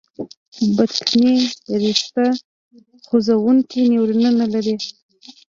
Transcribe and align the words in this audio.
بطني 0.75 1.31
رشته 1.83 2.23
خوځېدونکي 3.07 3.81
نیورونونه 3.93 4.45
لري. 4.53 4.75